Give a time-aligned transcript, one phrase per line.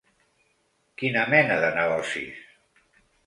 [1.01, 2.39] Quina mena de negocis?